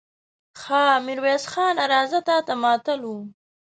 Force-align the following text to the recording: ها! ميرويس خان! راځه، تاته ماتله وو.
ها! 0.61 0.85
ميرويس 1.05 1.43
خان! 1.51 1.75
راځه، 1.91 2.19
تاته 2.27 2.53
ماتله 2.63 3.05
وو. 3.11 3.19